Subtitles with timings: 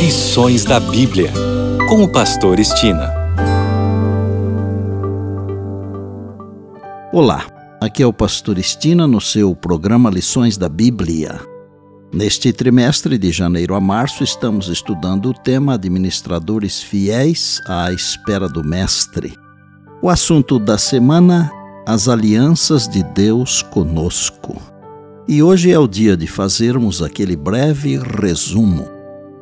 [0.00, 1.30] Lições da Bíblia,
[1.86, 3.12] com o Pastor Estina.
[7.12, 7.46] Olá,
[7.78, 11.38] aqui é o Pastor Estina no seu programa Lições da Bíblia.
[12.10, 18.64] Neste trimestre, de janeiro a março, estamos estudando o tema Administradores Fiéis à Espera do
[18.64, 19.34] Mestre.
[20.00, 21.52] O assunto da semana:
[21.86, 24.56] As Alianças de Deus conosco.
[25.28, 28.89] E hoje é o dia de fazermos aquele breve resumo.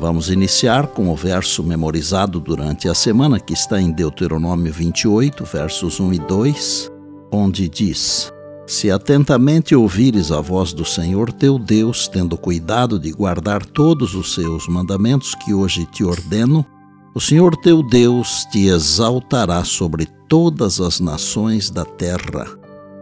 [0.00, 6.00] Vamos iniciar com o verso memorizado durante a semana, que está em Deuteronômio 28, versos
[6.00, 6.90] 1 e 2,
[7.30, 8.32] onde diz:
[8.66, 14.32] Se atentamente ouvires a voz do Senhor teu Deus, tendo cuidado de guardar todos os
[14.32, 16.64] seus mandamentos que hoje te ordeno,
[17.14, 22.46] o Senhor teu Deus te exaltará sobre todas as nações da terra.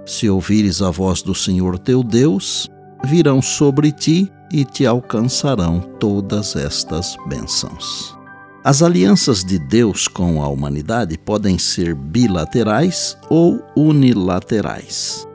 [0.04, 2.68] Se ouvires a voz do Senhor teu Deus,
[3.04, 8.16] virão sobre ti e te alcançarão todas estas bênçãos.
[8.64, 15.26] As alianças de Deus com a humanidade podem ser bilaterais ou unilaterais.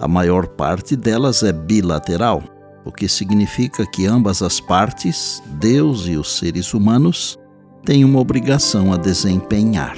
[0.00, 2.42] A maior parte delas é bilateral,
[2.84, 7.38] o que significa que ambas as partes, Deus e os seres humanos,
[7.84, 9.96] têm uma obrigação a desempenhar.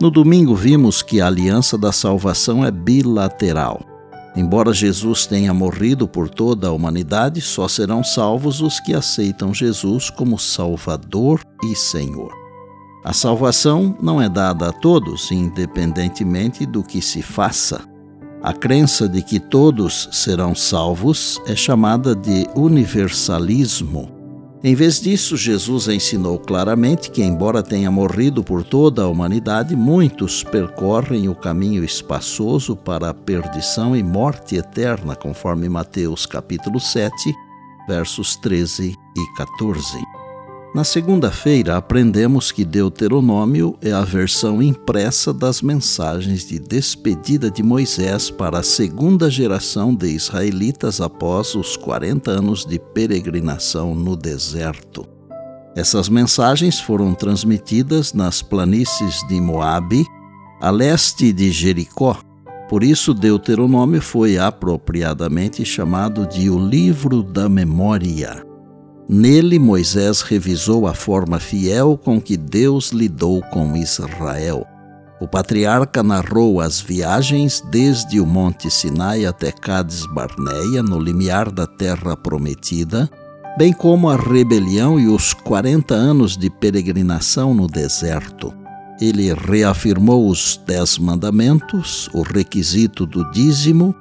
[0.00, 3.80] No domingo vimos que a aliança da salvação é bilateral.
[4.38, 10.10] Embora Jesus tenha morrido por toda a humanidade, só serão salvos os que aceitam Jesus
[10.10, 12.32] como Salvador e Senhor.
[13.04, 17.80] A salvação não é dada a todos, independentemente do que se faça.
[18.40, 24.17] A crença de que todos serão salvos é chamada de universalismo
[24.62, 30.42] em vez disso, Jesus ensinou claramente que, embora tenha morrido por toda a humanidade, muitos
[30.42, 37.32] percorrem o caminho espaçoso para a perdição e morte eterna, conforme Mateus capítulo 7,
[37.86, 40.07] versos 13 e 14.
[40.74, 48.30] Na segunda-feira, aprendemos que Deuteronômio é a versão impressa das mensagens de despedida de Moisés
[48.30, 55.06] para a segunda geração de israelitas após os 40 anos de peregrinação no deserto.
[55.74, 60.04] Essas mensagens foram transmitidas nas planícies de Moabe,
[60.60, 62.18] a leste de Jericó.
[62.68, 68.47] Por isso, Deuteronômio foi apropriadamente chamado de o Livro da Memória.
[69.08, 74.66] Nele, Moisés revisou a forma fiel com que Deus lidou com Israel.
[75.18, 81.66] O patriarca narrou as viagens desde o Monte Sinai até Cades Barneia, no limiar da
[81.66, 83.08] terra prometida,
[83.56, 88.52] bem como a rebelião e os 40 anos de peregrinação no deserto.
[89.00, 93.94] Ele reafirmou os Dez Mandamentos, o requisito do dízimo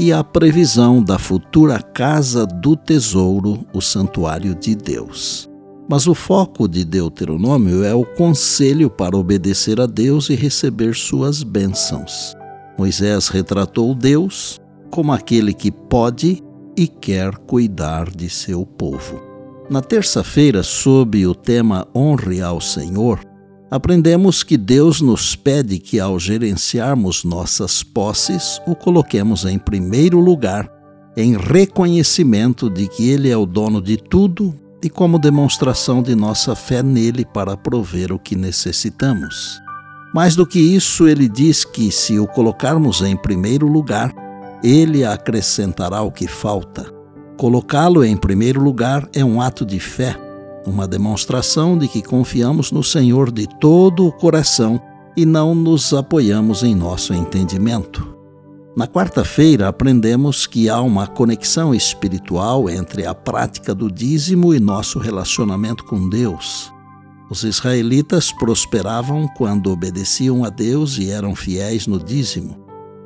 [0.00, 5.46] e a previsão da futura casa do tesouro, o santuário de Deus.
[5.86, 11.42] Mas o foco de Deuteronômio é o conselho para obedecer a Deus e receber suas
[11.42, 12.34] bênçãos.
[12.78, 14.58] Moisés retratou Deus
[14.90, 16.42] como aquele que pode
[16.74, 19.20] e quer cuidar de seu povo.
[19.68, 23.20] Na terça-feira, sob o tema Honre ao Senhor,
[23.70, 30.68] aprendemos que Deus nos pede que, ao gerenciarmos nossas posses, o coloquemos em primeiro lugar,
[31.16, 36.56] em reconhecimento de que Ele é o dono de tudo e como demonstração de nossa
[36.56, 39.60] fé nele para prover o que necessitamos.
[40.12, 44.12] Mais do que isso, ele diz que, se o colocarmos em primeiro lugar,
[44.64, 46.92] ele acrescentará o que falta.
[47.36, 50.16] Colocá-lo em primeiro lugar é um ato de fé
[50.66, 54.80] uma demonstração de que confiamos no Senhor de todo o coração
[55.16, 58.16] e não nos apoiamos em nosso entendimento.
[58.76, 64.98] Na quarta-feira, aprendemos que há uma conexão espiritual entre a prática do dízimo e nosso
[64.98, 66.72] relacionamento com Deus.
[67.28, 72.56] Os israelitas prosperavam quando obedeciam a Deus e eram fiéis no dízimo,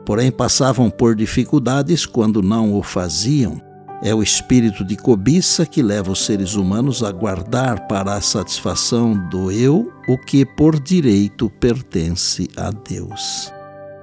[0.05, 3.61] porém passavam por dificuldades quando não o faziam
[4.05, 9.15] é o espírito de cobiça que leva os seres humanos a guardar para a satisfação
[9.31, 13.51] do eu o que por direito pertence a Deus.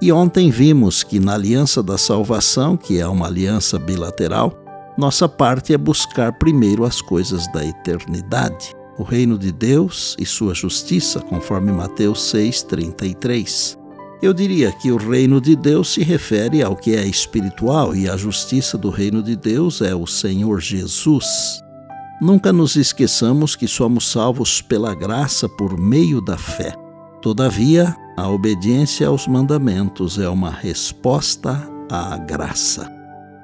[0.02, 4.52] E ontem vimos que na aliança da salvação, que é uma aliança bilateral,
[4.98, 10.52] nossa parte é buscar primeiro as coisas da eternidade, o reino de Deus e sua
[10.52, 13.81] justiça, conforme Mateus 6:33.
[14.22, 18.16] Eu diria que o reino de Deus se refere ao que é espiritual e a
[18.16, 21.60] justiça do reino de Deus é o Senhor Jesus.
[22.20, 26.72] Nunca nos esqueçamos que somos salvos pela graça por meio da fé.
[27.20, 32.88] Todavia, a obediência aos mandamentos é uma resposta à graça.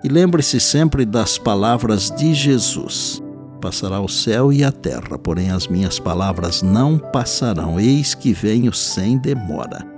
[0.04, 3.20] E lembre-se sempre das palavras de Jesus:
[3.60, 7.80] Passará o céu e a terra, porém as minhas palavras não passarão.
[7.80, 9.97] Eis que venho sem demora.